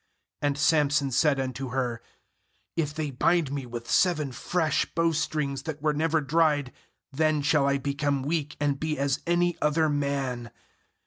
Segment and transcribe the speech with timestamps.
[0.41, 2.01] 3 7And Samson said unto her:
[2.75, 6.71] 'If they bind me with seven fresh bowstrings that were never dried,
[7.11, 10.49] then shall I become weak, and be as any other man.'